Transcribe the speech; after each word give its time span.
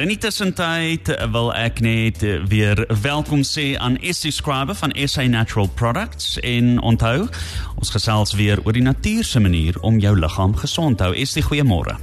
In 0.00 0.08
die 0.08 0.16
tussentyd 0.16 1.10
wil 1.28 1.50
ek 1.52 1.82
net 1.84 2.22
weer 2.48 2.78
welkom 3.02 3.42
sê 3.44 3.74
aan 3.76 3.98
Essie 4.00 4.30
Scriber 4.32 4.72
van 4.78 4.94
SA 5.04 5.26
Natural 5.28 5.68
Products 5.76 6.38
en 6.40 6.78
onthou, 6.80 7.26
ons 7.76 7.92
gesels 7.92 8.32
weer 8.32 8.62
oor 8.64 8.72
die 8.72 8.86
natuurlike 8.86 9.42
manier 9.44 9.76
om 9.84 9.98
jou 10.00 10.14
liggaam 10.16 10.54
gesond 10.56 10.96
te 10.96 11.04
hou. 11.04 11.12
Essie, 11.12 11.44
goeiemôre. 11.44 11.98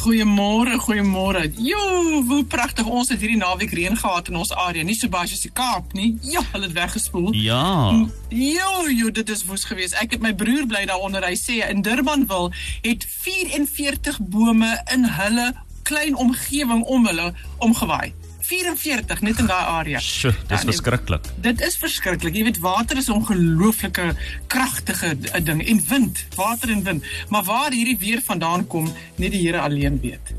Goeiemôre, 0.00 0.78
goeiemôre. 0.80 1.44
Jo, 1.60 1.82
hoe 2.24 2.40
pragtig 2.48 2.88
ons 2.88 3.12
het 3.12 3.20
hierdie 3.20 3.42
naweek 3.42 3.76
reën 3.76 4.00
gehad 4.00 4.32
in 4.32 4.40
ons 4.40 4.54
area. 4.56 4.88
Nie 4.88 4.96
so 4.96 5.12
baie 5.12 5.28
soos 5.28 5.44
die 5.44 5.52
Kaap 5.52 5.92
nie. 5.92 6.14
Ja, 6.24 6.40
hulle 6.54 6.70
het 6.70 6.76
weggespoel. 6.78 7.34
Ja. 7.36 7.92
Jo, 8.32 8.72
jo, 8.88 9.12
dit 9.12 9.28
is 9.36 9.44
woes 9.44 9.68
geweest. 9.68 9.98
Ek 10.00 10.16
het 10.16 10.24
my 10.24 10.32
broer 10.32 10.64
bly 10.72 10.86
daaronder. 10.88 11.28
Hy 11.28 11.36
sê 11.36 11.60
in 11.68 11.84
Durbanville 11.84 12.56
het 12.80 13.04
44 13.04 14.24
bome 14.24 14.72
in 14.96 15.04
hulle 15.20 15.52
klein 15.86 16.16
omgewing 16.16 16.82
om 16.84 17.06
hulle 17.06 17.32
omgewaai. 17.58 18.12
44 18.46 19.20
net 19.26 19.38
in 19.42 19.46
daai 19.50 19.64
area. 19.78 19.98
Sjoe, 20.02 20.30
dis 20.46 20.60
Ja, 20.62 20.66
verskriklik. 20.70 21.24
Dit 21.42 21.60
is 21.66 21.76
verskriklik. 21.76 22.34
Jy 22.38 22.44
weet 22.46 22.58
water 22.62 22.96
is 22.96 23.08
'n 23.08 23.12
ongelooflike 23.18 24.14
kragtige 24.46 25.16
d- 25.18 25.44
ding 25.46 25.62
en 25.66 25.80
wind, 25.88 26.26
water 26.36 26.70
en 26.70 26.82
wind. 26.82 27.04
Maar 27.28 27.42
waar 27.44 27.72
hierdie 27.72 27.98
weer 27.98 28.20
vandaan 28.24 28.66
kom, 28.66 28.92
net 29.16 29.30
die 29.32 29.40
Here 29.46 29.60
alleen 29.60 29.98
weet. 30.00 30.34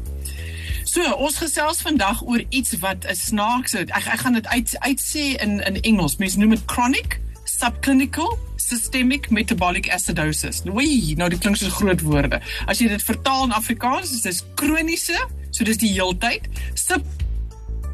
So, 0.87 1.03
ons 1.19 1.37
gesels 1.37 1.81
vandag 1.83 2.21
oor 2.23 2.43
iets 2.49 2.77
wat 2.79 3.05
'n 3.05 3.15
snaakse, 3.15 3.79
ek 3.79 4.05
ek 4.07 4.19
gaan 4.19 4.33
dit 4.33 4.47
uit 4.47 4.77
uitsê 4.79 5.35
in 5.43 5.59
in 5.65 5.81
Engels. 5.81 6.15
Mense 6.17 6.37
noem 6.39 6.49
dit 6.49 6.63
chronic 6.65 7.19
subclinical 7.57 8.37
systemic 8.55 9.29
metabolic 9.31 9.89
acidosis. 9.93 10.63
Oei, 10.69 11.15
nou 11.17 11.29
dit 11.29 11.39
klink 11.39 11.59
so 11.59 11.69
groot 11.79 12.01
woorde. 12.05 12.41
As 12.67 12.81
jy 12.81 12.89
dit 12.91 13.03
vertaal 13.03 13.47
in 13.47 13.55
Afrikaans, 13.55 14.11
is 14.11 14.25
dit 14.25 14.57
kroniese, 14.59 15.17
so 15.51 15.67
dis 15.67 15.79
die 15.81 15.93
heeltyd. 15.95 16.49
Sub 16.77 17.05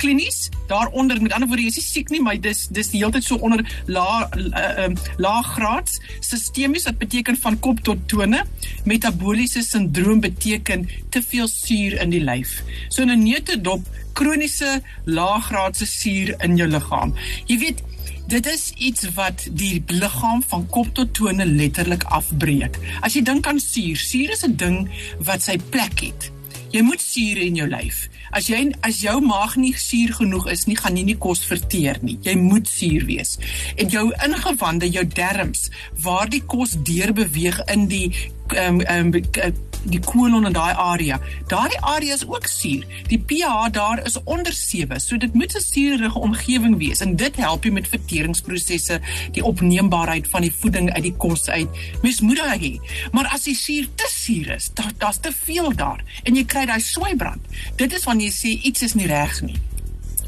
klinies 0.04 0.50
daaronder 0.68 1.22
met 1.22 1.34
ander 1.36 1.48
woorde 1.48 1.64
jy 1.64 1.72
is 1.80 1.92
siek 1.94 2.10
nie 2.12 2.20
maar 2.24 2.40
dis 2.44 2.66
dis 2.76 2.90
die 2.92 3.00
hele 3.00 3.16
tyd 3.16 3.28
so 3.28 3.40
onder 3.48 3.64
laag 3.88 4.36
uh, 4.36 4.64
um, 4.86 4.98
laag 5.24 5.54
graads 5.56 6.00
sistemies 6.20 6.88
wat 6.90 7.00
beteken 7.00 7.40
van 7.46 7.60
kop 7.64 7.80
tot 7.88 8.04
tone 8.12 8.42
metaboliese 8.90 9.64
sindroom 9.64 10.20
beteken 10.26 10.88
te 11.14 11.24
veel 11.30 11.48
suur 11.52 11.96
in 12.04 12.12
die 12.16 12.24
lyf 12.24 12.60
so 12.90 13.06
'n 13.06 13.24
neutedop 13.24 13.88
kroniese 14.20 14.82
laaggraadse 15.06 15.88
suur 15.90 16.36
in 16.48 16.60
jou 16.60 16.68
liggaam 16.76 17.16
jy 17.48 17.60
weet 17.64 17.84
Dit 18.28 18.48
is 18.48 18.72
iets 18.78 19.10
wat 19.14 19.48
die 19.52 19.84
liggaam 19.88 20.44
van 20.48 20.64
kop 20.72 20.94
tot 20.96 21.14
tone 21.14 21.46
letterlik 21.46 22.04
afbreek. 22.04 22.78
As 23.04 23.18
jy 23.18 23.22
dink 23.28 23.48
aan 23.48 23.60
suur, 23.60 24.00
suur 24.00 24.32
is 24.32 24.46
'n 24.48 24.56
ding 24.56 24.90
wat 25.20 25.44
sy 25.44 25.58
plek 25.70 26.00
het. 26.00 26.32
Jy 26.72 26.82
moet 26.82 27.02
suur 27.02 27.38
in 27.38 27.56
jou 27.56 27.68
lyf. 27.68 28.08
As 28.32 28.48
jy 28.48 28.72
as 28.82 29.02
jou 29.02 29.20
maag 29.22 29.56
nie 29.56 29.74
suur 29.78 30.14
genoeg 30.14 30.48
is 30.48 30.66
nie, 30.66 30.76
gaan 30.76 30.98
jy 30.98 31.04
nie 31.04 31.18
kos 31.18 31.44
verteer 31.46 32.00
nie. 32.02 32.18
Jy 32.22 32.36
moet 32.36 32.68
suur 32.68 33.06
wees. 33.06 33.38
En 33.76 33.90
jou 33.90 34.14
ingewande, 34.26 34.90
jou 34.90 35.08
darmes, 35.08 35.70
waar 36.02 36.30
die 36.30 36.42
kos 36.42 36.74
deur 36.84 37.14
beweeg 37.14 37.60
in 37.66 37.88
die 37.88 38.12
ehm 38.56 38.82
um, 38.88 39.14
um, 39.14 39.54
die 39.84 40.00
kolon 40.00 40.46
in 40.46 40.54
daai 40.56 40.74
area. 40.74 41.20
Daardie 41.48 41.80
area 41.82 42.14
is 42.14 42.26
ook 42.28 42.48
suur. 42.48 42.86
Die 43.08 43.20
pH 43.20 43.72
daar 43.72 44.06
is 44.06 44.18
onder 44.24 44.54
7, 44.54 45.00
so 45.02 45.18
dit 45.18 45.34
moet 45.34 45.56
'n 45.56 45.60
suurige 45.60 46.20
omgewing 46.20 46.78
wees 46.78 47.00
en 47.00 47.16
dit 47.16 47.36
help 47.36 47.64
jy 47.64 47.72
met 47.72 47.88
verteringsprosesse, 47.88 49.02
die 49.32 49.44
opneembaarheid 49.44 50.28
van 50.28 50.42
die 50.42 50.54
voeding 50.60 50.94
uit 50.94 51.04
die 51.04 51.16
kos 51.18 51.50
uit. 51.50 51.70
Mens 52.02 52.22
moet 52.22 52.38
daai 52.38 52.60
hê. 52.60 52.74
Maar 53.12 53.28
as 53.28 53.44
die 53.44 53.56
suur 53.56 53.88
te 53.96 54.10
suur 54.10 54.50
is, 54.56 54.70
da, 54.74 54.84
daar's 54.98 55.20
te 55.20 55.32
veel 55.44 55.76
daar 55.76 56.04
en 56.24 56.36
jy 56.36 56.46
kry 56.46 56.66
daai 56.66 56.82
swaibrand. 56.82 57.42
Dit 57.76 57.94
is 57.94 58.04
wanneer 58.04 58.28
jy 58.28 58.34
sê 58.34 58.62
iets 58.64 58.82
is 58.82 58.94
nie 58.94 59.08
reg 59.08 59.42
nie 59.42 59.60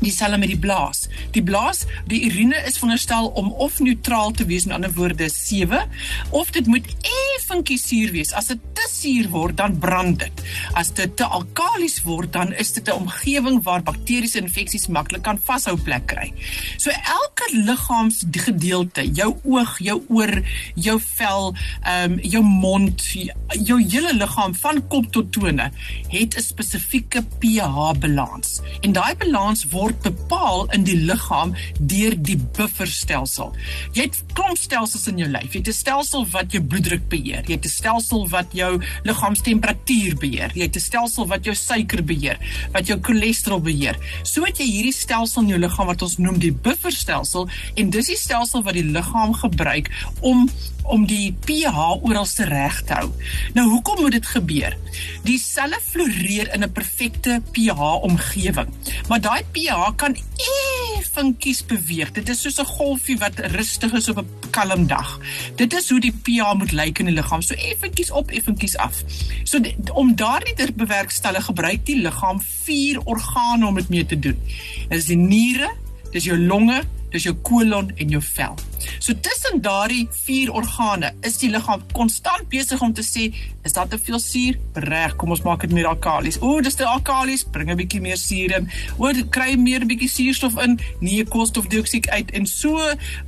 dieselfde 0.06 0.40
met 0.42 0.52
die 0.54 0.60
blaas. 0.60 1.06
Die 1.36 1.44
blaas, 1.44 1.86
die 2.10 2.22
urine 2.30 2.62
is 2.68 2.80
veronderstel 2.80 3.32
om 3.40 3.52
of 3.66 3.80
neutraal 3.84 4.32
te 4.38 4.46
wees, 4.50 4.66
met 4.66 4.78
ander 4.78 4.94
woorde 4.96 5.30
7, 5.30 5.90
of 6.30 6.52
dit 6.56 6.68
moet 6.70 6.88
effentjies 7.36 7.88
suur 7.90 8.14
wees. 8.16 8.34
As 8.38 8.50
dit 8.52 8.62
te 8.76 8.88
suur 8.92 9.30
word, 9.34 9.58
dan 9.58 9.78
brand 9.82 10.20
dit. 10.22 10.44
As 10.78 10.92
dit 10.96 11.12
te 11.18 11.26
alkalies 11.26 12.00
word, 12.06 12.32
dan 12.34 12.54
is 12.54 12.74
dit 12.74 12.88
'n 12.90 13.06
omgewing 13.06 13.62
waar 13.64 13.84
bakteriese 13.84 14.40
infeksies 14.42 14.88
maklik 14.88 15.24
kan 15.24 15.40
vashou 15.40 15.78
plek 15.78 16.06
kry. 16.08 16.34
So 16.78 16.90
elke 16.90 17.48
liggaamsgedeelte, 17.52 19.12
jou 19.14 19.36
oog, 19.44 19.80
jou 19.80 20.04
oor, 20.10 20.44
jou 20.76 21.00
vel, 21.00 21.56
ehm 21.84 22.12
um, 22.12 22.20
jou 22.22 22.44
mond, 22.44 23.02
jou 23.66 23.80
hele 23.82 24.14
liggaam 24.14 24.56
van 24.56 24.88
kop 24.88 25.12
tot 25.12 25.32
tone 25.32 25.72
het 26.08 26.36
'n 26.38 26.42
spesifieke 26.42 27.24
pH-balans. 27.40 28.62
En 28.82 28.92
daai 28.92 29.16
balans 29.16 29.66
word 29.70 29.95
bepaal 30.02 30.66
in 30.76 30.84
die 30.84 30.98
liggaam 30.98 31.54
deur 31.80 32.16
die 32.18 32.38
bufferstelsel. 32.58 33.54
Jy 33.94 34.08
het 34.08 34.20
klomp 34.34 34.58
stelsels 34.58 35.08
in 35.08 35.18
jou 35.18 35.30
lyf. 35.30 35.54
Jy 35.54 35.60
het 35.60 35.68
'n 35.68 35.74
stelsel 35.74 36.26
wat 36.32 36.52
jou 36.52 36.64
bloeddruk 36.64 37.08
beheer. 37.10 37.44
Jy 37.48 37.56
het 37.56 37.66
'n 37.66 37.70
stelsel 37.70 38.28
wat 38.30 38.48
jou 38.52 38.82
liggaamstemperatuur 39.04 40.16
beheer. 40.18 40.52
Jy 40.54 40.64
het 40.64 40.76
'n 40.76 40.80
stelsel 40.80 41.28
wat 41.28 41.46
jou 41.46 41.56
suiker 41.56 42.04
beheer, 42.04 42.38
wat 42.72 42.88
jou 42.88 43.00
cholesterol 43.02 43.62
beheer. 43.62 43.98
So 44.24 44.44
het 44.44 44.58
jy 44.58 44.66
hierdie 44.66 44.94
stelsel 44.94 45.42
in 45.42 45.48
jou 45.48 45.60
liggaam 45.60 45.88
wat 45.88 46.02
ons 46.02 46.18
noem 46.18 46.40
die 46.40 46.54
bufferstelsel 46.54 47.50
en 47.76 47.90
dis 47.90 48.08
die 48.08 48.18
stelsel 48.18 48.64
wat 48.64 48.74
die 48.74 48.84
liggaam 48.84 49.34
gebruik 49.34 49.90
om 50.22 50.50
om 50.86 51.06
die 51.10 51.34
pH 51.46 52.06
oral 52.06 52.28
te 52.30 52.46
reg 52.46 52.82
te 52.86 52.94
hou. 52.94 53.10
Nou 53.58 53.66
hoekom 53.70 54.04
moet 54.06 54.18
dit 54.18 54.28
gebeur? 54.36 54.76
Die 55.26 55.38
selle 55.42 55.80
floreer 55.82 56.54
in 56.54 56.64
'n 56.64 56.72
perfekte 56.72 57.42
pH 57.52 57.80
omgewing. 58.06 58.70
Maar 59.08 59.22
daai 59.22 59.44
pH 59.52 59.85
kan 59.96 60.16
effentjies 60.98 61.66
beweeg. 61.66 62.12
Dit 62.12 62.30
is 62.30 62.42
soos 62.42 62.60
'n 62.60 62.66
golfie 62.66 63.18
wat 63.18 63.40
rustig 63.40 63.94
is 63.94 64.10
op 64.10 64.18
'n 64.18 64.50
kalm 64.50 64.88
dag. 64.88 65.20
Dit 65.56 65.74
is 65.74 65.90
hoe 65.90 66.00
die 66.00 66.14
pH 66.24 66.54
moet 66.54 66.72
lyk 66.72 67.00
in 67.00 67.06
die 67.06 67.14
liggaam, 67.14 67.42
so 67.42 67.54
effentjies 67.54 68.12
op, 68.12 68.32
effentjies 68.32 68.78
af. 68.78 69.04
So 69.44 69.60
die, 69.60 69.76
om 69.94 70.16
daardie 70.16 70.54
te 70.54 70.72
bewerkstellig 70.76 71.46
gebruik 71.46 71.86
die 71.86 72.02
liggaam 72.02 72.42
vier 72.64 73.02
organe 73.04 73.66
om 73.66 73.76
dit 73.76 73.90
mee 73.90 74.06
te 74.06 74.20
doen. 74.20 74.40
Dit 74.90 74.98
is 74.98 75.06
die 75.06 75.18
niere, 75.18 75.72
dis 76.12 76.24
jou 76.24 76.38
longe, 76.40 76.84
dis 77.16 77.28
jou 77.30 77.36
kolon 77.48 77.92
en 77.96 78.16
jou 78.18 78.22
vel. 78.36 78.56
So 79.00 79.14
tussen 79.14 79.62
daardie 79.66 80.06
vier 80.26 80.52
organe 80.54 81.12
is 81.26 81.40
die 81.42 81.50
liggaam 81.50 81.84
konstant 81.96 82.48
besig 82.52 82.82
om 82.86 82.94
te 82.94 83.04
sê, 83.06 83.28
is 83.66 83.74
daar 83.74 83.88
te 83.90 83.98
veel 83.98 84.20
suur? 84.22 84.60
Reg, 84.86 85.16
kom 85.20 85.34
ons 85.34 85.42
maak 85.46 85.64
dit 85.66 85.74
meer 85.74 85.88
alkalies. 85.90 86.38
O, 86.42 86.60
dis 86.62 86.78
te 86.78 86.86
alkalies, 86.86 87.46
bring 87.52 87.72
'n 87.72 87.78
bietjie 87.78 88.02
meer 88.02 88.18
suur 88.18 88.56
in. 88.58 88.70
O, 88.98 89.10
kry 89.30 89.56
meer 89.58 89.82
'n 89.82 89.88
bietjie 89.88 90.10
suurstof 90.10 90.58
in, 90.62 90.80
nee 91.00 91.24
koolstofdioksied 91.24 92.10
uit 92.10 92.32
en 92.32 92.46
so 92.46 92.78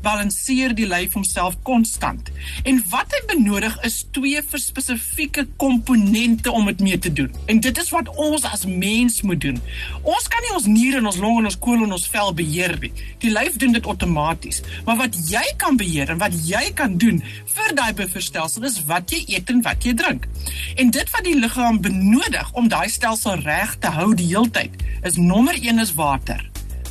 balanseer 0.01 0.75
die 0.75 0.87
lyf 0.87 1.13
homself 1.13 1.55
konstant. 1.63 2.29
En 2.63 2.83
wat 2.89 3.11
hy 3.11 3.21
benodig 3.35 3.77
is 3.83 4.05
twee 4.11 4.41
vir 4.41 4.59
spesifieke 4.59 5.47
komponente 5.57 6.51
om 6.51 6.65
dit 6.65 6.79
mee 6.79 6.97
te 6.97 7.13
doen. 7.13 7.31
En 7.47 7.59
dit 7.59 7.77
is 7.77 7.89
wat 7.89 8.09
ons 8.15 8.43
as 8.43 8.65
mens 8.65 9.21
moet 9.21 9.41
doen. 9.41 9.61
Ons 10.03 10.27
kan 10.27 10.41
nie 10.41 10.53
ons 10.53 10.65
niere 10.65 10.97
en 10.97 11.05
ons 11.05 11.17
longe 11.17 11.39
en 11.39 11.49
ons 11.49 11.59
kolon 11.59 11.83
en 11.83 11.97
ons 11.97 12.07
vel 12.07 12.33
beheer 12.33 12.77
nie. 12.79 12.91
Die 13.23 13.31
lyf 13.31 13.57
doen 13.57 13.76
dit 13.77 13.89
outomaties. 13.89 14.61
Maar 14.85 14.99
wat 15.03 15.17
jy 15.29 15.45
kan 15.61 15.77
beheer 15.79 16.11
en 16.13 16.21
wat 16.21 16.35
jy 16.47 16.65
kan 16.77 16.97
doen 16.97 17.21
vir 17.53 17.75
daai 17.77 17.93
bufferstelsel 17.97 18.67
is 18.69 18.81
wat 18.89 19.13
jy 19.13 19.23
eet 19.37 19.53
en 19.53 19.63
wat 19.65 19.85
jy 19.85 19.95
drink. 19.97 20.27
En 20.75 20.91
dit 20.93 21.15
wat 21.15 21.25
die 21.27 21.37
liggaam 21.37 21.81
benodig 21.81 22.51
om 22.53 22.69
daai 22.71 22.89
stelsel 22.91 23.41
reg 23.45 23.77
te 23.83 23.93
hou 23.93 24.13
die 24.17 24.29
heeltyd 24.33 24.77
is 25.07 25.17
nommer 25.17 25.57
1 25.57 25.83
is 25.83 25.93
water. 25.97 26.43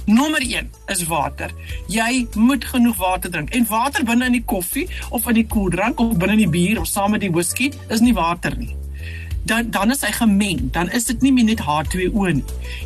Nommer 0.07 0.41
1 0.41 0.71
is 0.87 1.03
water. 1.11 1.51
Jy 1.91 2.27
moet 2.39 2.65
genoeg 2.65 2.97
water 2.97 3.31
drink. 3.31 3.51
En 3.51 3.67
water 3.67 4.05
binne 4.07 4.29
in 4.31 4.37
die 4.39 4.45
koffie 4.45 4.87
of 5.11 5.27
in 5.27 5.41
die 5.41 5.47
koeldrank 5.51 5.99
of 6.01 6.15
binne 6.15 6.37
in 6.39 6.45
die 6.45 6.53
bier 6.53 6.81
of 6.81 6.87
saam 6.87 7.17
met 7.17 7.25
die 7.27 7.33
whisky 7.35 7.73
is 7.91 8.05
nie 8.05 8.15
water 8.15 8.55
nie. 8.57 8.77
Dan 9.47 9.71
dan 9.71 9.91
is 9.91 10.05
hy 10.07 10.13
gemeng. 10.15 10.69
Dan 10.71 10.91
is 10.95 11.11
dit 11.11 11.27
nie 11.27 11.33
meer 11.35 11.51
net 11.51 11.65
H2O 11.67 12.31
nie. 12.39 12.45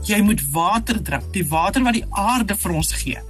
Jy 0.09 0.22
moet 0.25 0.41
water 0.53 1.03
drink, 1.03 1.28
die 1.37 1.44
water 1.49 1.84
wat 1.84 2.01
die 2.01 2.07
aarde 2.10 2.57
vir 2.57 2.78
ons 2.80 2.92
gee. 3.03 3.21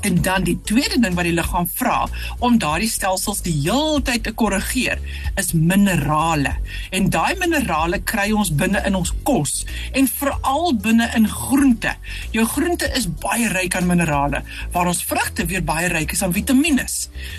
En 0.00 0.22
dan 0.22 0.44
die 0.44 0.56
tweede 0.64 0.96
ding 1.00 1.14
wat 1.14 1.26
die 1.28 1.34
liggaam 1.34 1.68
vra 1.74 2.08
om 2.38 2.58
daardie 2.60 2.88
stelsels 2.88 3.42
die 3.44 3.54
heeltyd 3.58 4.24
te 4.24 4.32
korrigeer 4.32 5.00
is 5.40 5.52
minerale. 5.52 6.54
En 6.90 7.10
daai 7.12 7.36
minerale 7.40 8.00
kry 8.12 8.30
ons 8.32 8.52
binne 8.62 8.80
in 8.88 8.96
ons 8.96 9.12
kos 9.28 9.64
en 9.96 10.08
veral 10.08 10.74
binne 10.80 11.10
in 11.18 11.28
groente. 11.28 11.92
Jou 12.32 12.46
groente 12.54 12.88
is 12.96 13.08
baie 13.20 13.48
ryk 13.52 13.76
aan 13.76 13.88
minerale, 13.90 14.42
waar 14.72 14.88
ons 14.90 15.04
vrugte 15.04 15.46
weer 15.50 15.64
baie 15.64 15.90
ryk 15.92 16.16
is 16.16 16.24
aan 16.24 16.34
vitamiene. 16.36 16.86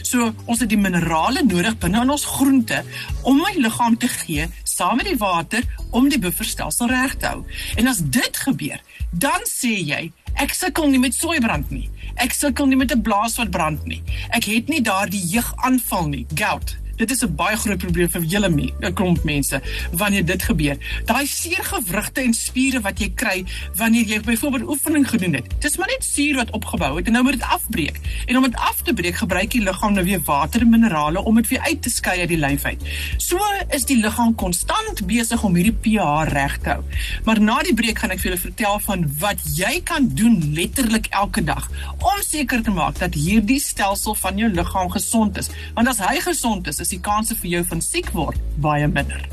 So 0.06 0.30
ons 0.46 0.62
het 0.62 0.69
die 0.69 0.80
minerale 0.80 1.42
nodig 1.48 1.78
binne 1.81 2.06
in 2.06 2.14
ons 2.14 2.28
groente 2.38 2.84
om 3.25 3.42
my 3.42 3.56
liggaam 3.57 3.98
te 3.98 4.10
gee 4.22 4.48
saam 4.64 5.02
met 5.02 5.10
die 5.10 5.19
water 5.19 5.66
om 5.92 6.10
die 6.10 6.22
bufferstelsel 6.22 6.90
reg 6.92 7.18
te 7.18 7.34
hou. 7.34 7.44
En 7.81 7.90
as 7.90 8.04
dit 8.04 8.44
gebeur, 8.46 8.81
dan 9.12 9.50
sê 9.50 9.74
jy 9.81 10.12
Ek 10.40 10.54
sukkel 10.56 10.88
nie 10.92 11.02
met 11.02 11.16
soeibrand 11.16 11.72
nie. 11.74 11.90
Ek 12.16 12.34
sukkel 12.34 12.68
nie 12.68 12.75
met 12.75 12.92
'n 12.92 13.02
blaas 13.02 13.38
wat 13.38 13.52
brand 13.52 13.86
nie. 13.86 14.04
Ek 14.30 14.44
het 14.44 14.68
nie 14.68 14.81
daardie 14.81 15.22
jeugaanval 15.28 16.08
nie, 16.08 16.25
gout. 16.36 16.78
Dit 17.01 17.12
is 17.12 17.24
'n 17.25 17.36
baie 17.36 17.57
groot 17.57 17.77
probleem 17.77 18.09
vir 18.09 18.21
julle 18.21 18.50
me 18.50 18.92
klomp 18.94 19.24
mense 19.24 19.62
wanneer 19.92 20.25
dit 20.25 20.44
gebeur. 20.44 20.77
Daai 21.06 21.25
seer 21.25 21.63
gewrigte 21.63 22.21
en 22.21 22.33
spiere 22.33 22.81
wat 22.81 23.00
jy 23.00 23.09
kry 23.15 23.45
wanneer 23.75 24.06
jy 24.06 24.19
byvoorbeeld 24.21 24.69
oefening 24.69 25.09
gedoen 25.09 25.33
het. 25.33 25.45
Dis 25.59 25.77
maar 25.77 25.88
net 25.88 26.03
suur 26.06 26.36
wat 26.36 26.51
opgebou 26.51 26.98
het 26.98 27.07
en 27.07 27.12
nou 27.12 27.24
moet 27.24 27.39
dit 27.39 27.48
afbreek. 27.50 27.98
En 28.25 28.38
om 28.38 28.44
dit 28.44 28.56
af 28.56 28.81
te 28.81 28.94
breek, 28.94 29.15
gebruik 29.15 29.51
die 29.51 29.62
liggaam 29.62 29.94
nou 29.94 30.06
weer 30.06 30.21
water 30.25 30.62
en 30.62 30.69
minerale 30.69 31.24
om 31.24 31.36
dit 31.36 31.48
weer 31.48 31.59
uit 31.59 31.81
te 31.81 31.89
skei 31.89 32.19
uit 32.19 32.30
die 32.30 32.38
lyf 32.38 32.65
uit. 32.65 32.81
So 33.18 33.39
is 33.69 33.86
die 33.86 33.97
liggaam 33.97 34.36
konstant 34.36 35.06
besig 35.07 35.44
om 35.44 35.56
hierdie 35.56 35.74
pH 35.74 36.30
reg 36.30 36.57
te 36.57 36.69
hou. 36.69 36.83
Maar 37.25 37.42
na 37.42 37.57
die 37.63 37.74
breek 37.74 38.00
gaan 38.00 38.12
ek 38.12 38.19
vir 38.19 38.31
julle 38.31 38.42
vertel 38.42 38.80
van 38.80 39.07
wat 39.19 39.42
jy 39.57 39.81
kan 39.83 40.07
doen 40.13 40.54
letterlik 40.54 41.07
elke 41.09 41.44
dag 41.44 41.69
om 41.97 42.21
seker 42.21 42.62
te 42.62 42.71
maak 42.71 43.00
dat 43.00 43.18
hierdie 43.18 43.59
stelsel 43.59 44.15
van 44.15 44.38
jou 44.38 44.51
liggaam 44.51 44.89
gesond 44.92 45.38
is. 45.38 45.50
Want 45.74 45.88
as 45.88 45.97
hy 45.97 46.19
gesond 46.21 46.68
is, 46.68 46.80
is 46.80 46.91
die 46.92 47.02
kanse 47.04 47.36
vir 47.40 47.50
jou 47.56 47.64
van 47.72 47.82
siek 47.84 48.12
word 48.16 48.40
baie 48.62 48.88
minder. 48.88 49.24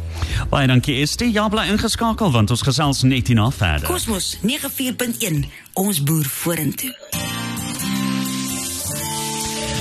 Baie 0.51 0.67
dankie 0.71 1.01
Estie. 1.03 1.31
Ja, 1.35 1.49
bly 1.53 1.67
ingeskakel 1.73 2.33
want 2.35 2.51
ons 2.55 2.65
gesels 2.67 3.05
net 3.07 3.31
hierna 3.31 3.51
verder. 3.55 3.89
Kosmos 3.89 4.37
94.1 4.43 5.45
Ons 5.79 6.03
boer 6.03 6.27
vorentoe. 6.41 6.95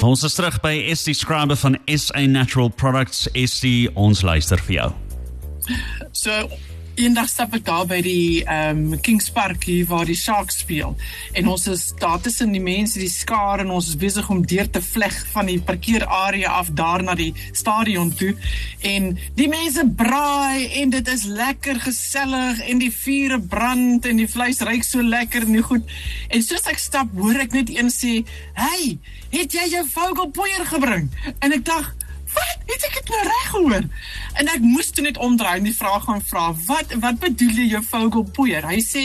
Ons 0.06 0.22
is 0.24 0.36
terug 0.38 0.60
by 0.62 0.76
Estie 0.92 1.16
Scriber 1.18 1.58
van 1.58 1.80
SA 1.90 2.26
Natural 2.30 2.70
Products. 2.70 3.26
Estie, 3.34 3.90
ons 3.98 4.22
luister 4.22 4.62
vir 4.68 4.76
jou. 4.76 4.90
So 6.14 6.46
eendag 6.98 7.30
stap 7.30 7.54
ek 7.54 7.66
daar 7.68 7.86
by 7.90 8.00
die 8.02 8.42
ehm 8.42 8.94
um, 8.94 9.02
Kings 9.06 9.30
Park 9.34 9.68
hier 9.70 9.86
waar 9.90 10.08
die 10.10 10.18
Sharks 10.18 10.62
speel. 10.64 10.96
En 11.38 11.50
ons 11.52 11.68
is 11.70 11.84
daar 12.02 12.18
tussen 12.26 12.52
die 12.56 12.62
mense, 12.64 12.98
die 13.00 13.12
skare 13.12 13.62
en 13.62 13.74
ons 13.76 13.92
is 13.92 14.00
besig 14.02 14.30
om 14.34 14.42
deur 14.42 14.70
te 14.74 14.82
vleg 14.82 15.16
van 15.34 15.52
die 15.52 15.60
parkeerarea 15.62 16.56
af 16.58 16.72
daar 16.78 17.04
na 17.06 17.14
die 17.18 17.34
stadion 17.52 18.10
toe. 18.18 18.34
En 18.82 19.12
die 19.38 19.50
mense 19.52 19.86
braai 20.00 20.82
en 20.82 20.96
dit 20.96 21.14
is 21.14 21.28
lekker 21.30 21.84
gesellig 21.86 22.64
en 22.66 22.82
die 22.82 22.92
vure 22.94 23.40
brand 23.42 24.10
en 24.10 24.24
die 24.24 24.30
vleis 24.32 24.64
ruik 24.66 24.88
so 24.88 25.06
lekker 25.06 25.46
en 25.46 25.62
goed. 25.70 25.96
En 26.34 26.44
soos 26.44 26.66
ek 26.72 26.82
stap, 26.82 27.14
hoor 27.14 27.46
ek 27.46 27.54
net 27.54 27.70
een 27.70 27.94
sê, 27.94 28.26
"Hey, 28.54 28.98
het 29.30 29.54
jy 29.54 29.70
jou 29.70 29.86
vogelpoeier 29.86 30.66
gebring?" 30.66 31.10
En 31.40 31.54
ek 31.54 31.66
dink? 31.66 32.07
Het 32.68 32.84
ek 32.84 32.96
dit 32.98 33.10
nou 33.14 33.22
reg 33.24 33.46
gehoor? 33.50 33.86
En 34.38 34.50
ek 34.52 34.64
moes 34.64 34.90
toe 34.92 35.04
net 35.06 35.18
omdraai 35.24 35.62
en 35.62 35.68
die 35.70 35.76
vraag 35.76 36.04
gaan 36.04 36.22
vra, 36.22 36.54
"Wat 36.68 36.94
wat 37.04 37.20
bedoel 37.20 37.54
jy 37.62 37.68
jou 37.72 37.84
vogelpoeier?" 37.84 38.68
Hy 38.68 38.80
sê, 38.84 39.04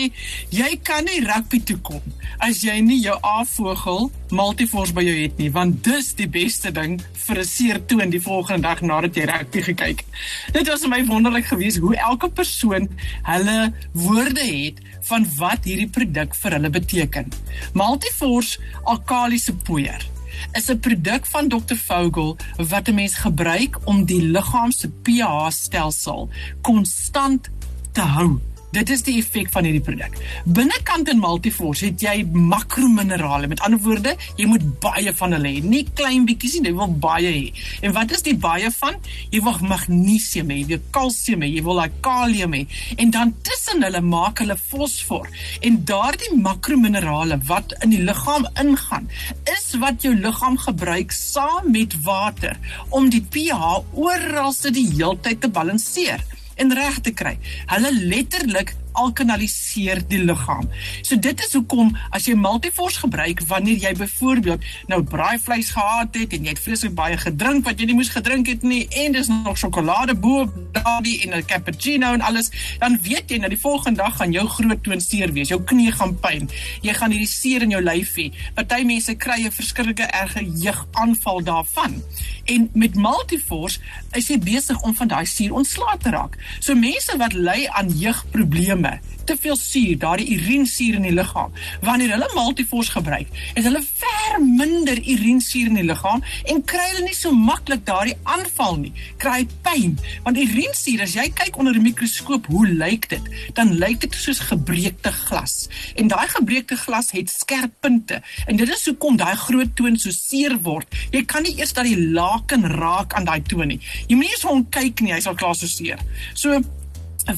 "Jy 0.51 0.79
kan 0.83 1.05
nie 1.05 1.21
rugby 1.25 1.61
toe 1.61 1.77
kom 1.77 2.03
as 2.39 2.63
jy 2.63 2.81
nie 2.81 3.01
jou 3.01 3.19
A-vogel 3.25 4.11
Multiforce 4.31 4.93
by 4.93 5.03
jou 5.03 5.17
het 5.23 5.39
nie, 5.39 5.51
want 5.51 5.85
dis 5.85 6.15
die 6.15 6.29
beste 6.29 6.73
ding 6.73 7.01
vir 7.27 7.39
'n 7.39 7.45
seer 7.45 7.87
toon 7.87 8.11
die 8.11 8.21
volgende 8.21 8.63
dag 8.63 8.81
nadat 8.81 9.15
jy 9.15 9.25
rugby 9.25 9.63
gekyk 9.63 9.99
het." 9.99 10.53
Dit 10.53 10.69
was 10.69 10.87
my 10.87 11.05
wonderlik 11.05 11.47
geweest 11.47 11.79
hoe 11.79 11.97
elke 11.97 12.29
persoon 12.29 12.89
hulle 13.23 13.73
woorde 13.93 14.41
het 14.41 14.81
van 15.01 15.27
wat 15.37 15.65
hierdie 15.65 15.91
produk 15.91 16.35
vir 16.35 16.51
hulle 16.51 16.71
beteken. 16.71 17.33
Multiforce 17.75 18.59
alkalisiese 18.85 19.55
poeier 19.55 20.12
is 20.53 20.71
'n 20.71 20.79
produk 20.79 21.27
van 21.27 21.49
Dr. 21.49 21.77
Vogel 21.77 22.37
wat 22.57 22.89
'n 22.89 22.95
mens 22.95 23.15
gebruik 23.15 23.79
om 23.85 24.05
die 24.05 24.23
liggaam 24.23 24.71
se 24.71 24.89
pH-stelsel 24.89 26.29
konstant 26.61 27.51
te 27.93 28.01
hou. 28.01 28.52
Dit 28.73 28.89
is 28.89 29.03
die 29.05 29.19
effek 29.21 29.51
van 29.53 29.67
hierdie 29.69 29.83
produk. 29.85 30.15
Binnekant 30.49 31.11
in 31.13 31.19
Multiforce 31.21 31.85
het 31.91 32.01
jy 32.01 32.23
makrominerale. 32.33 33.51
Met 33.51 33.61
ander 33.67 33.81
woorde, 33.85 34.15
jy 34.39 34.47
moet 34.49 34.65
baie 34.81 35.13
van 35.19 35.37
hulle 35.37 35.51
hê. 35.53 35.61
Nie 35.61 35.83
klein 35.93 36.25
bietjies 36.25 36.55
nie, 36.57 36.71
jy 36.71 36.79
wil 36.79 36.95
baie 37.05 37.35
hê. 37.35 37.67
En 37.85 37.93
wat 37.93 38.17
is 38.17 38.25
die 38.25 38.33
baie 38.41 38.71
van? 38.79 38.97
Jy 39.29 39.43
wil 39.45 39.61
magnesium 39.69 40.55
hê, 40.55 40.63
jy 40.63 40.71
wil 40.73 40.89
kalsium 40.97 41.45
hê, 41.45 41.53
jy 41.53 41.67
wil 41.69 41.85
kalium 42.01 42.57
hê. 42.57 42.63
En 42.97 43.13
dan 43.13 43.37
tussen 43.45 43.85
hulle 43.85 44.01
maak 44.09 44.41
hulle 44.41 44.57
fosfor. 44.57 45.29
En 45.61 45.83
daardie 45.93 46.33
makrominerale 46.41 47.43
wat 47.53 47.77
in 47.85 47.93
die 47.93 48.01
liggaam 48.09 48.49
ingaan, 48.57 49.11
is 49.53 49.75
wat 49.85 50.01
jou 50.01 50.17
liggaam 50.17 50.57
gebruik 50.65 51.13
saam 51.13 51.69
met 51.77 52.01
water 52.09 52.57
om 52.89 53.13
die 53.13 53.21
pH 53.21 53.83
oral 53.93 54.57
se 54.57 54.73
die 54.73 54.89
heeltyd 54.97 55.45
te 55.45 55.53
balanseer 55.53 56.25
en 56.55 56.75
reg 56.75 57.01
te 57.01 57.13
kry. 57.17 57.37
Hulle 57.67 57.93
letterlik 57.93 58.75
alkanaliseer 58.93 60.03
die 60.09 60.23
liggaam. 60.25 60.69
So 61.03 61.17
dit 61.17 61.41
is 61.41 61.53
hoekom 61.53 61.97
as 62.11 62.27
jy 62.27 62.35
Multiforce 62.35 62.99
gebruik 62.99 63.43
wanneer 63.47 63.77
jy 63.77 63.95
byvoorbeeld 63.95 64.65
nou 64.87 65.03
braaivleis 65.03 65.71
gehad 65.71 66.15
het 66.15 66.33
en 66.33 66.45
jy 66.45 66.55
het 66.55 66.63
vreeslik 66.63 66.95
baie 66.95 67.17
gedrink 67.17 67.65
wat 67.65 67.81
jy 67.81 67.87
nie 67.87 67.99
moes 67.99 68.13
gedrink 68.13 68.47
het 68.47 68.63
nie 68.63 68.87
en 69.05 69.13
dis 69.13 69.29
nog 69.29 69.59
sjokolade 69.59 70.15
bo 70.15 70.47
daardie 70.73 71.21
en 71.27 71.37
'n 71.39 71.45
cappuccino 71.45 72.13
en 72.13 72.21
alles, 72.21 72.51
dan 72.79 72.99
weet 73.03 73.31
jy 73.31 73.39
dat 73.39 73.51
die 73.51 73.61
volgende 73.61 74.03
dag 74.03 74.17
gaan 74.17 74.33
jou 74.33 74.47
groot 74.49 74.83
toon 74.83 75.01
seer 75.01 75.33
wees. 75.33 75.49
Jou 75.49 75.63
knie 75.63 75.93
gaan 75.93 76.15
pyn. 76.21 76.51
Jy 76.83 76.95
gaan 76.95 77.11
hierdie 77.11 77.29
seer 77.29 77.63
in 77.63 77.71
jou 77.71 77.83
lyf 77.83 78.15
hê. 78.17 78.33
Party 78.55 78.83
mense 78.85 79.15
kry 79.15 79.45
'n 79.45 79.53
verskriklike 79.53 80.03
erge 80.03 80.45
jeugaanval 80.45 81.43
daarvan. 81.43 82.03
En 82.45 82.71
met 82.73 82.95
Multiforce 82.95 83.79
is 84.13 84.29
jy 84.29 84.39
besig 84.39 84.81
om 84.83 84.95
van 84.95 85.09
daai 85.09 85.27
suur 85.27 85.53
ontslae 85.53 85.99
te 85.99 86.11
raak. 86.11 86.37
So 86.59 86.75
mense 86.75 87.17
wat 87.17 87.33
ly 87.33 87.67
aan 87.71 87.89
jeugprobleme, 87.89 88.82
te 89.25 89.37
veel 89.39 89.57
suur, 89.57 89.99
daardie 89.99 90.29
urinesuur 90.37 90.99
in 90.99 91.07
die 91.07 91.15
liggaam, 91.15 91.53
wanneer 91.85 92.15
hulle 92.17 92.29
Multiforce 92.35 92.93
gebruik, 92.97 93.29
het 93.55 93.65
hulle 93.65 93.83
ver 93.83 94.39
minder 94.43 94.99
urinesuur 94.99 95.71
in 95.71 95.79
die 95.81 95.87
liggaam 95.87 96.23
en 96.51 96.63
kry 96.69 96.85
hulle 96.91 97.07
nie 97.07 97.17
so 97.17 97.33
maklik 97.35 97.85
daardie 97.89 98.17
aanval 98.23 98.79
nie. 98.83 98.93
Kry 99.23 99.47
pyn, 99.67 99.97
want 100.27 100.41
urinesuur 100.41 101.05
as 101.07 101.17
jy 101.19 101.29
kyk 101.43 101.59
onder 101.59 101.77
'n 101.79 101.87
mikroskoop, 101.87 102.47
hoe 102.47 102.67
lyk 102.67 103.09
dit? 103.09 103.23
Dan 103.55 103.79
lyk 103.79 104.01
dit 104.01 104.15
soos 104.15 104.41
gebreekte 104.51 105.13
glas. 105.13 105.69
En 105.97 106.09
daai 106.09 106.29
gebreekte 106.29 106.77
glas 106.77 107.11
het 107.13 107.31
skerp 107.31 107.73
punte 107.81 108.23
en 108.47 108.57
dit 108.57 108.69
is 108.69 108.87
hoekom 108.87 109.17
daai 109.17 109.37
groot 109.37 109.77
toon 109.77 109.97
so 109.99 110.11
seer 110.11 110.59
word. 110.63 110.87
Jy 111.11 111.25
kan 111.25 111.43
nie 111.43 111.59
eers 111.59 111.73
dat 111.73 111.85
die 111.85 112.11
laken 112.11 112.67
raak 112.67 113.15
aan 113.15 113.25
daai 113.25 113.43
toon 113.43 113.69
nie. 113.69 113.81
Jy 114.09 114.17
moet 114.17 114.27
nie 114.27 114.33
eens 114.33 114.43
hom 114.43 114.69
kyk 114.71 115.01
nie, 115.01 115.13
hy's 115.13 115.27
al 115.27 115.35
klaar 115.35 115.55
so 115.55 115.67
seer. 115.67 115.99
So 116.35 116.61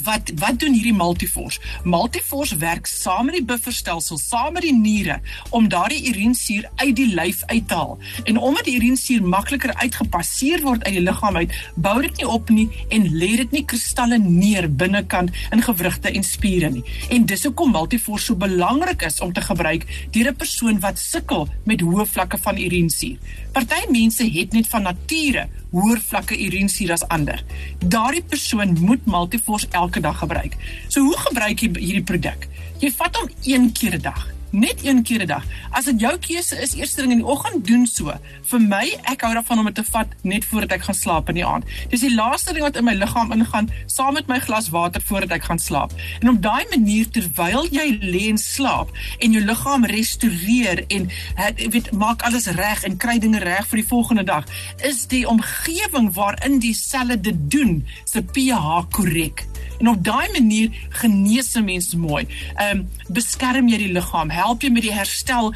wat 0.03 0.31
wat 0.41 0.59
doen 0.59 0.73
hierdie 0.73 0.95
multiforce? 0.95 1.61
Multiforce 1.85 2.57
werk 2.57 2.87
saam 2.87 3.29
met 3.29 3.35
die 3.39 3.45
bufferstelsel, 3.45 4.19
saam 4.19 4.53
met 4.53 4.63
die 4.63 4.75
niere 4.75 5.21
om 5.51 5.69
daardie 5.69 6.09
urinesuur 6.09 6.69
uit 6.77 6.97
die 6.97 7.09
lyf 7.15 7.43
uit 7.47 7.69
te 7.69 7.75
haal. 7.75 7.99
En 8.25 8.39
omdat 8.39 8.65
die 8.65 8.77
urinesuur 8.77 9.23
makliker 9.23 9.75
uitgepasseer 9.75 10.63
word 10.65 10.85
uit 10.85 10.95
die 10.95 11.05
liggaam 11.05 11.37
uit, 11.37 11.55
bou 11.75 11.97
dit 12.03 12.17
nie 12.17 12.29
op 12.29 12.51
nie 12.51 12.69
en 12.89 13.09
lê 13.13 13.31
dit 13.43 13.57
nie 13.57 13.65
kristalle 13.65 14.19
neer 14.19 14.69
binnekant 14.71 15.33
in 15.53 15.63
gewrigte 15.63 16.13
en 16.13 16.25
spiere 16.25 16.71
nie. 16.71 16.85
En 17.11 17.27
dis 17.27 17.45
hoekom 17.45 17.75
multiforce 17.75 18.25
so 18.25 18.37
belangrik 18.41 19.03
is 19.03 19.21
om 19.21 19.33
te 19.33 19.43
gebruik 19.45 19.87
deur 20.11 20.31
'n 20.31 20.37
persoon 20.37 20.81
wat 20.81 20.99
sukkel 20.99 21.49
met 21.65 21.81
hoë 21.81 22.07
vlakke 22.07 22.39
van 22.39 22.59
urinesuur. 22.59 23.19
Party 23.53 23.85
mense 23.91 24.25
het 24.31 24.53
net 24.53 24.67
van 24.69 24.83
nature 24.83 25.49
hoër 25.75 26.01
vlakke 26.09 26.39
urinesuur 26.39 26.95
as 26.95 27.07
ander. 27.15 27.43
Daardie 27.79 28.23
persoon 28.23 28.77
moet 28.81 29.07
multiforce 29.11 29.69
elke 29.71 30.01
dag 30.01 30.19
gebruik. 30.23 30.55
So 30.89 31.03
hoe 31.03 31.19
gebruik 31.27 31.61
jy 31.61 31.73
hierdie 31.81 32.07
produk? 32.07 32.49
Jy 32.79 32.93
vat 32.95 33.19
hom 33.19 33.29
een 33.43 33.73
keer 33.73 33.99
'n 33.99 34.07
dag 34.07 34.34
net 34.55 34.85
een 34.85 35.03
keer 35.03 35.23
'n 35.23 35.27
dag. 35.27 35.45
As 35.71 35.85
dit 35.85 36.01
jou 36.01 36.19
keuse 36.19 36.61
is, 36.63 36.75
eerste 36.75 37.01
ding 37.01 37.13
in 37.13 37.19
die 37.19 37.27
oggend 37.27 37.67
doen 37.67 37.87
so. 37.87 38.15
Vir 38.43 38.61
my, 38.61 38.97
ek 39.03 39.21
hou 39.21 39.35
daarvan 39.35 39.59
om 39.59 39.65
dit 39.65 39.75
te 39.75 39.85
vat 39.85 40.07
net 40.23 40.45
voordat 40.45 40.73
ek 40.73 40.83
gaan 40.83 40.95
slaap 40.95 41.29
in 41.29 41.35
die 41.35 41.47
aand. 41.47 41.65
Dis 41.91 42.01
die 42.01 42.15
laaste 42.15 42.53
ding 42.53 42.63
wat 42.63 42.77
in 42.77 42.85
my 42.85 42.95
liggaam 42.95 43.33
ingaan, 43.33 43.71
saam 43.87 44.15
met 44.15 44.27
my 44.27 44.39
glas 44.39 44.69
water 44.69 45.01
voordat 45.01 45.31
ek 45.31 45.45
gaan 45.45 45.59
slaap. 45.59 45.93
En 46.21 46.29
op 46.29 46.43
daai 46.43 46.65
manier 46.71 47.11
terwyl 47.11 47.67
jy 47.71 47.99
lê 48.01 48.29
en 48.29 48.39
slaap 48.39 48.91
en 49.19 49.33
jou 49.33 49.45
liggaam 49.45 49.85
restoreer 49.85 50.85
en 50.89 51.11
het, 51.35 51.67
weet 51.71 51.91
maak 51.93 52.23
alles 52.23 52.47
reg 52.47 52.85
en 52.85 52.97
kry 52.97 53.19
dinge 53.19 53.39
reg 53.39 53.67
vir 53.67 53.77
die 53.77 53.89
volgende 53.89 54.25
dag, 54.25 54.45
is 54.83 55.07
die 55.07 55.29
omgewing 55.29 56.13
waarin 56.15 56.59
die 56.59 56.75
selle 56.75 57.21
dit 57.21 57.51
doen 57.51 57.87
se 58.05 58.23
pH 58.23 58.87
korrek. 58.91 59.47
En 59.79 59.89
op 59.89 60.05
daai 60.05 60.29
manier 60.33 60.71
genees 60.89 61.55
'n 61.55 61.65
mens 61.65 61.95
mooi. 61.95 62.27
Ehm 62.55 62.79
um, 62.79 62.89
beskerm 63.09 63.69
jy 63.69 63.79
die 63.79 63.93
liggaam, 63.93 64.31
help 64.31 64.44
jy 64.63 64.71
met 64.71 64.83
die 64.83 64.93
herstel 64.93 65.55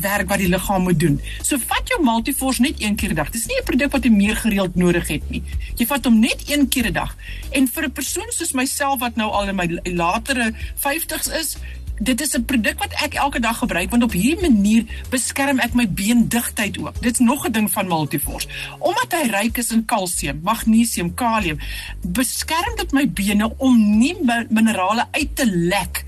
werk 0.00 0.28
wat 0.28 0.38
die 0.38 0.48
liggaam 0.48 0.82
moet 0.82 1.00
doen. 1.00 1.20
So 1.42 1.58
vat 1.58 1.88
jou 1.88 2.02
Multiforce 2.04 2.60
net 2.60 2.80
een 2.82 2.96
keer 2.96 3.10
'n 3.10 3.14
dag. 3.14 3.30
Dis 3.30 3.46
nie 3.46 3.56
'n 3.60 3.64
produk 3.64 3.92
wat 3.92 4.04
jy 4.04 4.10
meer 4.10 4.36
gereeld 4.36 4.74
nodig 4.74 5.08
het 5.08 5.30
nie. 5.30 5.42
Jy 5.76 5.86
vat 5.86 6.04
hom 6.04 6.20
net 6.20 6.42
een 6.46 6.68
keer 6.68 6.86
'n 6.86 6.92
dag. 6.92 7.16
En 7.50 7.68
vir 7.68 7.84
'n 7.84 7.92
persoon 7.92 8.30
soos 8.30 8.52
myself 8.52 9.00
wat 9.00 9.16
nou 9.16 9.30
al 9.30 9.48
in 9.48 9.56
my 9.56 9.80
latere 9.84 10.52
50's 10.76 11.28
is, 11.28 11.56
dit 11.98 12.20
is 12.20 12.36
'n 12.36 12.44
produk 12.44 12.78
wat 12.78 12.92
ek 12.92 13.14
elke 13.14 13.40
dag 13.40 13.58
gebruik 13.58 13.90
want 13.90 14.02
op 14.02 14.12
hierdie 14.12 14.50
manier 14.50 14.84
beskerm 15.08 15.58
ek 15.58 15.74
my 15.74 15.88
beendigtheid 15.88 16.78
ook. 16.78 17.02
Dit's 17.02 17.18
nog 17.18 17.46
'n 17.46 17.52
ding 17.52 17.70
van 17.70 17.86
Multiforce. 17.86 18.48
Omdat 18.78 19.12
hy 19.12 19.28
ryk 19.30 19.56
is 19.56 19.70
in 19.70 19.84
kalsium, 19.84 20.40
magnesium, 20.42 21.14
kalium, 21.14 21.58
beskerm 22.00 22.76
dit 22.76 22.92
my 22.92 23.10
bene 23.10 23.56
om 23.56 23.98
nie 23.98 24.16
minerale 24.48 25.06
uit 25.10 25.36
te 25.36 25.46
lek 25.46 26.04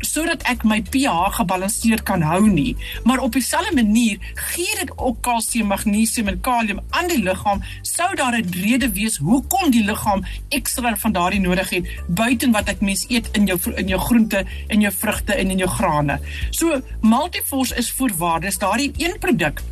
sodat 0.00 0.42
ek 0.50 0.64
my 0.64 0.80
pH 0.82 1.36
gebalanseerd 1.38 2.02
kan 2.02 2.22
hou 2.22 2.42
nie. 2.48 2.76
Maar 3.04 3.18
op 3.18 3.32
dieselfde 3.32 3.74
manier 3.74 4.18
gee 4.34 4.76
dit 4.78 4.92
ook 4.96 5.20
kalsium, 5.20 5.66
magnesium 5.66 6.28
en 6.28 6.40
kalium 6.40 6.80
aan 6.90 7.08
die 7.08 7.22
liggaam 7.22 7.62
sou 7.82 8.14
daar 8.14 8.38
'n 8.38 8.50
rede 8.50 8.90
wees 8.92 9.16
hoekom 9.16 9.70
die 9.70 9.84
liggaam 9.84 10.24
ekstra 10.48 10.96
van 10.96 11.12
daardie 11.12 11.40
nodig 11.40 11.70
het 11.70 11.88
buiten 12.08 12.52
wat 12.52 12.68
ek 12.68 12.80
mens 12.80 13.04
eet 13.08 13.28
in 13.32 13.46
jou 13.46 13.58
in 13.76 13.88
jou 13.88 14.00
groente 14.00 14.44
en 14.68 14.80
jou 14.80 14.92
vrugte 14.92 15.34
en 15.34 15.50
in 15.50 15.58
jou 15.58 15.70
grane. 15.70 16.20
So 16.50 16.80
Multiforce 17.00 17.74
is 17.74 17.90
voorwaardes 17.90 18.58
daardie 18.58 18.92
een 18.96 19.18
produk 19.18 19.62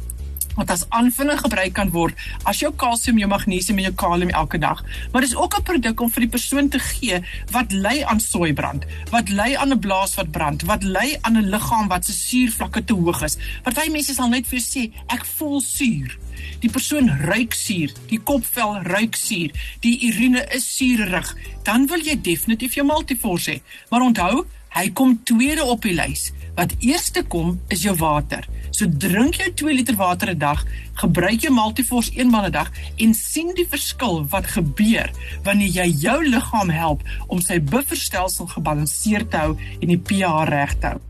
wat 0.58 0.70
as 0.74 0.84
aanvulling 0.94 1.38
gebruik 1.40 1.72
kan 1.78 1.92
word 1.94 2.18
as 2.48 2.60
jou 2.62 2.72
kalsium, 2.74 3.18
jou 3.22 3.28
magnesium 3.30 3.78
en 3.78 3.88
jou 3.88 3.94
kalium 3.94 4.32
elke 4.34 4.58
dag. 4.58 4.82
Maar 5.12 5.24
dis 5.24 5.36
ook 5.36 5.56
'n 5.58 5.62
produk 5.62 6.00
om 6.00 6.10
vir 6.10 6.20
die 6.26 6.34
persoon 6.36 6.68
te 6.68 6.78
gee 6.78 7.22
wat 7.50 7.72
ly 7.72 8.02
aan 8.04 8.20
soeibrand, 8.20 8.84
wat 9.10 9.28
ly 9.28 9.54
aan 9.56 9.72
'n 9.72 9.78
blaas 9.78 10.14
wat 10.14 10.30
brand, 10.30 10.62
wat 10.62 10.82
ly 10.82 11.18
aan 11.22 11.36
'n 11.36 11.50
liggaam 11.50 11.88
wat 11.88 12.04
se 12.04 12.12
suurvlakke 12.12 12.84
te 12.84 12.94
hoog 12.94 13.22
is. 13.22 13.36
Party 13.62 13.90
mense 13.90 14.14
sal 14.14 14.28
net 14.28 14.46
vir 14.46 14.60
sê 14.60 14.90
ek 15.06 15.24
voel 15.24 15.60
suur. 15.60 16.18
Die 16.60 16.70
persoon 16.70 17.08
ruik 17.08 17.54
suur, 17.54 17.92
die 18.08 18.18
kopvel 18.18 18.82
ruik 18.82 19.16
suur, 19.16 19.50
die 19.80 19.96
urine 20.08 20.46
is 20.54 20.76
suurig, 20.76 21.36
dan 21.62 21.86
wil 21.86 22.00
jy 22.00 22.20
definitief 22.20 22.74
jou 22.74 22.86
Multiforce 22.86 23.50
hê. 23.50 23.60
Maar 23.90 24.00
onthou, 24.00 24.46
hy 24.68 24.90
kom 24.90 25.20
tweede 25.24 25.64
op 25.64 25.82
die 25.82 25.94
lys. 25.94 26.32
Wat 26.58 26.72
eerste 26.82 27.22
kom 27.22 27.60
is 27.70 27.84
jou 27.86 27.92
water. 28.00 28.42
So 28.74 28.88
drink 28.90 29.36
jou 29.38 29.46
2 29.60 29.74
liter 29.78 29.94
water 29.94 30.30
'n 30.30 30.38
dag, 30.38 30.64
gebruik 30.94 31.40
jou 31.40 31.52
Multiforce 31.54 32.10
eenmal 32.18 32.46
'n 32.46 32.50
dag 32.50 32.70
en 32.96 33.14
sien 33.14 33.54
die 33.54 33.68
verskil 33.68 34.26
wat 34.28 34.46
gebeur 34.46 35.10
wanneer 35.42 35.68
jy 35.68 35.88
jou 36.06 36.28
liggaam 36.28 36.70
help 36.70 37.02
om 37.26 37.40
sy 37.40 37.60
bufferstelsel 37.60 38.46
gebalanseerd 38.46 39.30
te 39.30 39.36
hou 39.36 39.56
en 39.80 39.88
die 39.88 40.02
pH 40.02 40.48
reg 40.48 40.74
te 40.78 40.86
hou. 40.86 41.00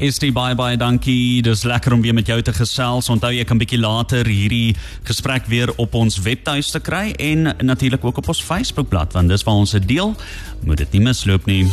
Is 0.00 0.18
dit 0.18 0.32
bye 0.34 0.54
bye 0.56 0.76
dankie. 0.80 1.42
Dis 1.44 1.62
lekker 1.68 1.92
om 1.92 2.00
weer 2.00 2.14
met 2.14 2.26
jou 2.26 2.40
te 2.42 2.52
gesels. 2.56 3.08
Onthou 3.12 3.32
jy 3.34 3.44
kan 3.44 3.58
bietjie 3.60 3.80
later 3.80 4.26
hierdie 4.26 4.76
gesprek 5.04 5.46
weer 5.50 5.72
op 5.76 5.94
ons 5.94 6.20
webtuiste 6.24 6.80
kry 6.80 7.10
en 7.18 7.52
natuurlik 7.60 8.04
ook 8.04 8.22
op 8.22 8.28
ons 8.32 8.42
Facebookblad 8.42 9.12
want 9.12 9.28
dis 9.28 9.44
waar 9.44 9.60
ons 9.60 9.76
dit 9.76 9.88
deel. 9.88 10.14
Moet 10.64 10.84
dit 10.84 10.96
nie 10.96 11.02
misloop 11.04 11.46
nie. 11.50 11.64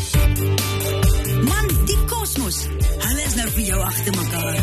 Man, 1.43 1.71
die 1.87 2.01
kosmos. 2.09 2.65
Hulle 3.05 3.23
is 3.23 3.35
nou 3.39 3.47
vir 3.55 3.63
jou 3.71 3.81
agter 3.85 4.17
mekaar. 4.17 4.61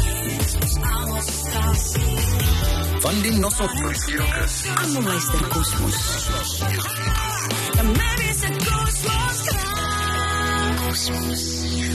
Van 3.04 3.20
die 3.22 3.34
Nosselfrikirkus. 3.38 4.60
Almal 4.74 5.02
luister 5.02 5.48
kosmos. 5.52 5.98
Maybe 7.84 8.28
it's 8.30 8.44
a 8.44 8.50
kosmos. 8.64 9.40
Kosmos. 10.84 11.93